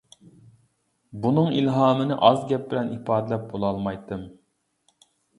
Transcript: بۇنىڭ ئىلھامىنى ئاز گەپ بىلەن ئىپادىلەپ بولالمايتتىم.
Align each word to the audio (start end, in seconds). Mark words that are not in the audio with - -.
بۇنىڭ 1.25 1.49
ئىلھامىنى 1.59 2.17
ئاز 2.29 2.39
گەپ 2.51 2.63
بىلەن 2.71 2.89
ئىپادىلەپ 2.95 3.43
بولالمايتتىم. 3.51 4.23